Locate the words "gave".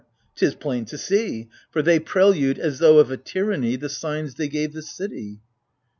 4.47-4.73